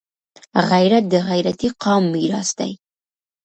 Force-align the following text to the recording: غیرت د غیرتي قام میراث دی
غیرت 0.69 1.05
د 1.13 1.15
غیرتي 1.29 1.69
قام 1.83 2.03
میراث 2.13 2.49
دی 2.59 2.71